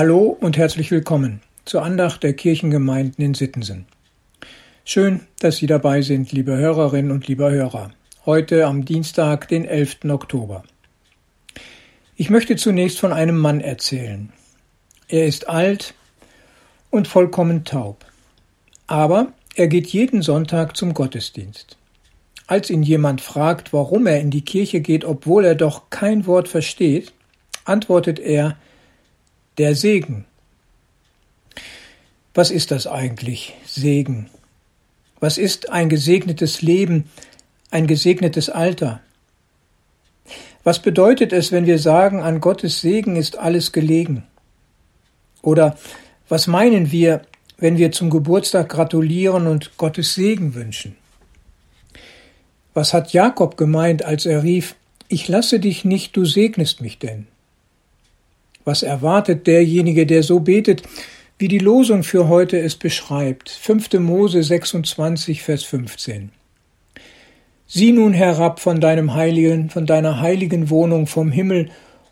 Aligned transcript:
Hallo 0.00 0.36
und 0.38 0.56
herzlich 0.56 0.92
willkommen 0.92 1.40
zur 1.64 1.82
Andacht 1.82 2.22
der 2.22 2.32
Kirchengemeinden 2.32 3.24
in 3.24 3.34
Sittensen. 3.34 3.86
Schön, 4.84 5.22
dass 5.40 5.56
Sie 5.56 5.66
dabei 5.66 6.02
sind, 6.02 6.30
liebe 6.30 6.56
Hörerinnen 6.56 7.10
und 7.10 7.26
lieber 7.26 7.50
Hörer. 7.50 7.90
Heute 8.24 8.66
am 8.66 8.84
Dienstag, 8.84 9.48
den 9.48 9.64
11. 9.64 10.04
Oktober. 10.08 10.62
Ich 12.14 12.30
möchte 12.30 12.54
zunächst 12.54 13.00
von 13.00 13.12
einem 13.12 13.38
Mann 13.38 13.60
erzählen. 13.60 14.32
Er 15.08 15.26
ist 15.26 15.48
alt 15.48 15.94
und 16.90 17.08
vollkommen 17.08 17.64
taub. 17.64 18.06
Aber 18.86 19.32
er 19.56 19.66
geht 19.66 19.88
jeden 19.88 20.22
Sonntag 20.22 20.76
zum 20.76 20.94
Gottesdienst. 20.94 21.76
Als 22.46 22.70
ihn 22.70 22.84
jemand 22.84 23.20
fragt, 23.20 23.72
warum 23.72 24.06
er 24.06 24.20
in 24.20 24.30
die 24.30 24.42
Kirche 24.42 24.80
geht, 24.80 25.04
obwohl 25.04 25.44
er 25.44 25.56
doch 25.56 25.90
kein 25.90 26.24
Wort 26.26 26.46
versteht, 26.46 27.12
antwortet 27.64 28.20
er, 28.20 28.56
der 29.58 29.74
Segen. 29.74 30.24
Was 32.34 32.50
ist 32.50 32.70
das 32.70 32.86
eigentlich, 32.86 33.54
Segen? 33.66 34.30
Was 35.20 35.38
ist 35.38 35.70
ein 35.70 35.88
gesegnetes 35.88 36.62
Leben, 36.62 37.10
ein 37.70 37.86
gesegnetes 37.86 38.48
Alter? 38.48 39.00
Was 40.62 40.80
bedeutet 40.80 41.32
es, 41.32 41.50
wenn 41.50 41.66
wir 41.66 41.78
sagen, 41.78 42.20
an 42.20 42.40
Gottes 42.40 42.80
Segen 42.80 43.16
ist 43.16 43.36
alles 43.38 43.72
gelegen? 43.72 44.24
Oder 45.42 45.76
was 46.28 46.46
meinen 46.46 46.92
wir, 46.92 47.22
wenn 47.56 47.78
wir 47.78 47.90
zum 47.90 48.10
Geburtstag 48.10 48.68
gratulieren 48.68 49.46
und 49.46 49.76
Gottes 49.76 50.14
Segen 50.14 50.54
wünschen? 50.54 50.96
Was 52.74 52.94
hat 52.94 53.12
Jakob 53.12 53.56
gemeint, 53.56 54.04
als 54.04 54.26
er 54.26 54.44
rief, 54.44 54.76
ich 55.08 55.26
lasse 55.26 55.58
dich 55.58 55.84
nicht, 55.84 56.16
du 56.16 56.24
segnest 56.24 56.80
mich 56.80 56.98
denn? 56.98 57.26
Was 58.64 58.82
erwartet 58.82 59.46
derjenige, 59.46 60.06
der 60.06 60.22
so 60.22 60.40
betet, 60.40 60.82
wie 61.38 61.48
die 61.48 61.58
Losung 61.58 62.02
für 62.02 62.28
heute 62.28 62.58
es 62.58 62.74
beschreibt? 62.74 63.48
5. 63.48 63.94
Mose 63.94 64.42
26, 64.42 65.42
Vers 65.42 65.64
15. 65.64 66.32
Sieh 67.66 67.92
nun 67.92 68.12
herab 68.12 68.60
von 68.60 68.80
deinem 68.80 69.14
heiligen, 69.14 69.70
von 69.70 69.86
deiner 69.86 70.20
heiligen 70.20 70.70
Wohnung 70.70 71.06
vom 71.06 71.30
Himmel 71.30 71.70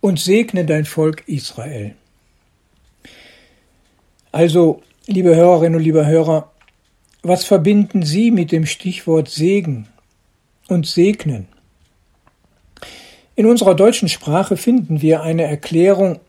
und 0.00 0.20
segne 0.20 0.64
dein 0.64 0.84
Volk 0.84 1.24
Israel. 1.26 1.94
Also, 4.30 4.82
liebe 5.06 5.34
Hörerinnen 5.34 5.76
und 5.76 5.82
liebe 5.82 6.06
Hörer, 6.06 6.52
was 7.22 7.44
verbinden 7.44 8.02
Sie 8.02 8.30
mit 8.30 8.52
dem 8.52 8.66
Stichwort 8.66 9.28
Segen 9.28 9.88
und 10.68 10.86
Segnen? 10.86 11.48
In 13.34 13.46
unserer 13.46 13.74
deutschen 13.74 14.08
Sprache 14.08 14.56
finden 14.56 15.00
wir 15.02 15.22
eine 15.22 15.44
Erklärung 15.44 16.20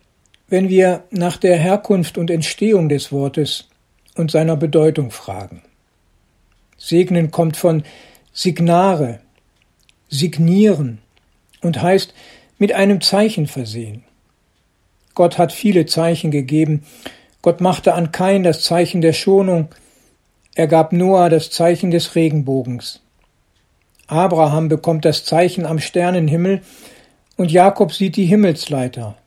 wenn 0.49 0.69
wir 0.69 1.03
nach 1.11 1.37
der 1.37 1.57
Herkunft 1.57 2.17
und 2.17 2.29
Entstehung 2.31 2.89
des 2.89 3.11
Wortes 3.11 3.69
und 4.15 4.31
seiner 4.31 4.57
Bedeutung 4.57 5.11
fragen. 5.11 5.61
Segnen 6.77 7.31
kommt 7.31 7.57
von 7.57 7.83
signare, 8.33 9.19
signieren 10.09 10.99
und 11.61 11.81
heißt 11.81 12.13
mit 12.57 12.73
einem 12.73 13.01
Zeichen 13.01 13.47
versehen. 13.47 14.03
Gott 15.13 15.37
hat 15.37 15.51
viele 15.51 15.85
Zeichen 15.85 16.31
gegeben. 16.31 16.83
Gott 17.41 17.61
machte 17.61 17.93
an 17.93 18.11
Kain 18.11 18.43
das 18.43 18.63
Zeichen 18.63 19.01
der 19.01 19.13
Schonung. 19.13 19.69
Er 20.55 20.67
gab 20.67 20.93
Noah 20.93 21.29
das 21.29 21.51
Zeichen 21.51 21.91
des 21.91 22.15
Regenbogens. 22.15 23.01
Abraham 24.07 24.69
bekommt 24.69 25.05
das 25.05 25.25
Zeichen 25.25 25.65
am 25.65 25.79
Sternenhimmel 25.79 26.61
und 27.37 27.51
Jakob 27.51 27.93
sieht 27.93 28.15
die 28.15 28.25
Himmelsleiter. 28.25 29.18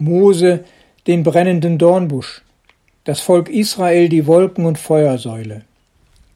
Mose 0.00 0.64
den 1.06 1.22
brennenden 1.22 1.78
Dornbusch, 1.78 2.42
das 3.04 3.20
Volk 3.20 3.48
Israel 3.48 4.08
die 4.08 4.26
Wolken- 4.26 4.66
und 4.66 4.78
Feuersäule. 4.78 5.62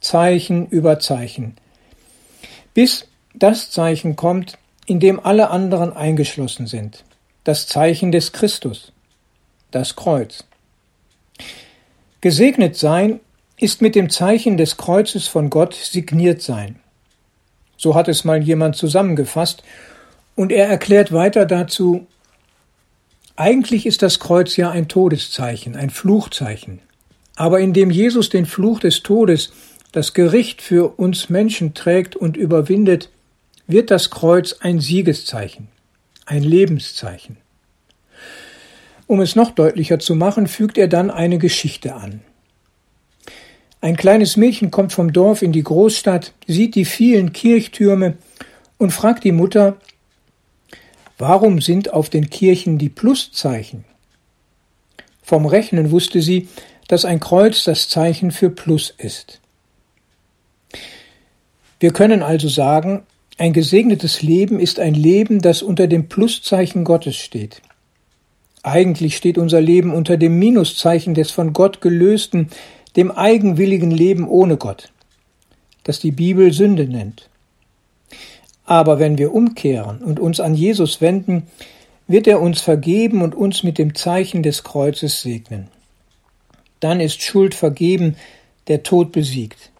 Zeichen 0.00 0.66
über 0.68 0.98
Zeichen. 1.00 1.56
Bis 2.74 3.06
das 3.34 3.70
Zeichen 3.70 4.16
kommt, 4.16 4.58
in 4.86 5.00
dem 5.00 5.18
alle 5.18 5.50
anderen 5.50 5.92
eingeschlossen 5.92 6.66
sind. 6.66 7.04
Das 7.44 7.66
Zeichen 7.66 8.12
des 8.12 8.32
Christus. 8.32 8.92
Das 9.70 9.96
Kreuz. 9.96 10.44
Gesegnet 12.20 12.76
sein 12.76 13.20
ist 13.58 13.82
mit 13.82 13.94
dem 13.94 14.10
Zeichen 14.10 14.56
des 14.56 14.76
Kreuzes 14.76 15.26
von 15.26 15.50
Gott 15.50 15.74
signiert 15.74 16.42
sein. 16.42 16.80
So 17.76 17.94
hat 17.94 18.08
es 18.08 18.24
mal 18.24 18.42
jemand 18.42 18.76
zusammengefasst, 18.76 19.62
und 20.36 20.50
er 20.50 20.66
erklärt 20.66 21.12
weiter 21.12 21.46
dazu, 21.46 22.06
eigentlich 23.36 23.86
ist 23.86 24.02
das 24.02 24.20
Kreuz 24.20 24.56
ja 24.56 24.70
ein 24.70 24.88
Todeszeichen, 24.88 25.74
ein 25.76 25.90
Fluchzeichen. 25.90 26.80
Aber 27.36 27.60
indem 27.60 27.90
Jesus 27.90 28.28
den 28.28 28.46
Fluch 28.46 28.78
des 28.80 29.02
Todes, 29.02 29.52
das 29.92 30.14
Gericht 30.14 30.62
für 30.62 30.98
uns 30.98 31.30
Menschen 31.30 31.74
trägt 31.74 32.14
und 32.14 32.36
überwindet, 32.36 33.10
wird 33.66 33.90
das 33.90 34.10
Kreuz 34.10 34.56
ein 34.60 34.80
Siegeszeichen, 34.80 35.68
ein 36.26 36.42
Lebenszeichen. 36.42 37.38
Um 39.06 39.20
es 39.20 39.36
noch 39.36 39.50
deutlicher 39.50 39.98
zu 39.98 40.14
machen, 40.14 40.46
fügt 40.46 40.78
er 40.78 40.88
dann 40.88 41.10
eine 41.10 41.38
Geschichte 41.38 41.94
an. 41.94 42.20
Ein 43.80 43.96
kleines 43.96 44.36
Mädchen 44.36 44.70
kommt 44.70 44.92
vom 44.92 45.12
Dorf 45.12 45.42
in 45.42 45.52
die 45.52 45.62
Großstadt, 45.62 46.32
sieht 46.46 46.74
die 46.74 46.86
vielen 46.86 47.32
Kirchtürme 47.32 48.16
und 48.78 48.92
fragt 48.92 49.24
die 49.24 49.32
Mutter, 49.32 49.76
Warum 51.26 51.62
sind 51.62 51.90
auf 51.90 52.10
den 52.10 52.28
Kirchen 52.28 52.76
die 52.76 52.90
Pluszeichen? 52.90 53.86
Vom 55.22 55.46
Rechnen 55.46 55.90
wusste 55.90 56.20
sie, 56.20 56.48
dass 56.86 57.06
ein 57.06 57.18
Kreuz 57.18 57.64
das 57.64 57.88
Zeichen 57.88 58.30
für 58.30 58.50
Plus 58.50 58.92
ist. 58.98 59.40
Wir 61.80 61.94
können 61.94 62.22
also 62.22 62.48
sagen, 62.48 63.04
ein 63.38 63.54
gesegnetes 63.54 64.20
Leben 64.20 64.60
ist 64.60 64.78
ein 64.78 64.92
Leben, 64.92 65.40
das 65.40 65.62
unter 65.62 65.86
dem 65.86 66.10
Pluszeichen 66.10 66.84
Gottes 66.84 67.16
steht. 67.16 67.62
Eigentlich 68.62 69.16
steht 69.16 69.38
unser 69.38 69.62
Leben 69.62 69.94
unter 69.94 70.18
dem 70.18 70.38
Minuszeichen 70.38 71.14
des 71.14 71.30
von 71.30 71.54
Gott 71.54 71.80
gelösten, 71.80 72.50
dem 72.96 73.10
eigenwilligen 73.10 73.90
Leben 73.90 74.28
ohne 74.28 74.58
Gott, 74.58 74.92
das 75.84 76.00
die 76.00 76.12
Bibel 76.12 76.52
Sünde 76.52 76.86
nennt. 76.86 77.30
Aber 78.64 78.98
wenn 78.98 79.18
wir 79.18 79.34
umkehren 79.34 79.98
und 79.98 80.18
uns 80.18 80.40
an 80.40 80.54
Jesus 80.54 81.00
wenden, 81.00 81.44
wird 82.06 82.26
er 82.26 82.40
uns 82.40 82.60
vergeben 82.60 83.22
und 83.22 83.34
uns 83.34 83.62
mit 83.62 83.78
dem 83.78 83.94
Zeichen 83.94 84.42
des 84.42 84.62
Kreuzes 84.62 85.22
segnen. 85.22 85.68
Dann 86.80 87.00
ist 87.00 87.22
Schuld 87.22 87.54
vergeben, 87.54 88.16
der 88.68 88.82
Tod 88.82 89.12
besiegt. 89.12 89.70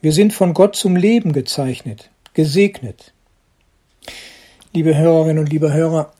Wir 0.00 0.12
sind 0.12 0.32
von 0.32 0.54
Gott 0.54 0.76
zum 0.76 0.96
Leben 0.96 1.32
gezeichnet, 1.32 2.10
gesegnet. 2.34 3.12
Liebe 4.72 4.96
Hörerinnen 4.96 5.38
und 5.38 5.50
liebe 5.50 5.72
Hörer, 5.72 6.12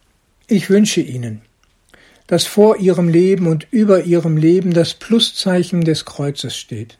ich 0.46 0.68
wünsche 0.68 1.00
Ihnen, 1.00 1.42
dass 2.26 2.44
vor 2.44 2.76
Ihrem 2.76 3.08
Leben 3.08 3.46
und 3.46 3.66
über 3.70 4.04
Ihrem 4.04 4.36
Leben 4.36 4.72
das 4.72 4.94
Pluszeichen 4.94 5.82
des 5.82 6.04
Kreuzes 6.04 6.56
steht 6.56 6.98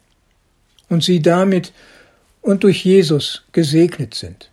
und 0.89 1.03
Sie 1.03 1.21
damit 1.21 1.73
und 2.41 2.65
durch 2.65 2.85
Jesus 2.85 3.45
gesegnet 3.53 4.15
sind. 4.15 4.52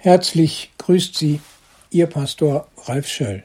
Herzlich 0.00 0.70
grüßt 0.78 1.16
Sie 1.16 1.40
Ihr 1.90 2.06
Pastor 2.06 2.68
Ralf 2.84 3.08
Schöll. 3.08 3.42